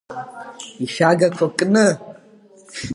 Ишәагақәа 0.83 1.45
кны. 1.57 1.85